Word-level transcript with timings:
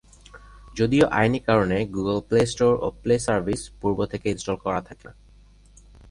যদিও 0.75 1.05
আইনি 1.11 1.39
কারণে, 1.39 1.77
গুগল 1.85 2.17
প্লে 2.21 2.41
স্টোর, 2.45 2.73
ও 2.81 2.87
প্লে 3.01 3.15
সার্ভিস 3.19 3.61
পূর্ব 3.81 3.99
থেকে 4.05 4.25
ইন্সটল 4.29 4.55
করা 4.55 4.81
থাকে 4.81 5.03
না। 5.07 5.13